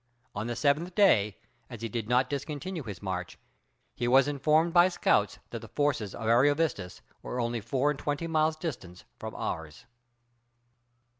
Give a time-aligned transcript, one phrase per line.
[0.33, 1.37] On the seventh day,
[1.69, 3.37] as he did not discontinue his march,
[3.93, 8.25] he was informed by scouts that the forces of Ariovistus were only four and twenty
[8.25, 9.85] miles distant from ours.